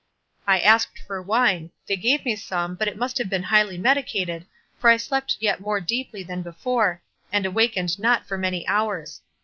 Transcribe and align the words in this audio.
I 0.47 0.59
asked 0.61 0.97
for 0.97 1.21
wine—they 1.21 1.95
gave 1.95 2.25
me 2.25 2.35
some, 2.35 2.73
but 2.73 2.87
it 2.87 2.97
must 2.97 3.19
have 3.19 3.29
been 3.29 3.43
highly 3.43 3.77
medicated, 3.77 4.47
for 4.79 4.89
I 4.89 4.97
slept 4.97 5.37
yet 5.39 5.59
more 5.59 5.79
deeply 5.79 6.23
than 6.23 6.41
before, 6.41 7.03
and 7.31 7.45
wakened 7.53 7.99
not 7.99 8.25
for 8.27 8.35
many 8.35 8.65
hours. 8.67 9.21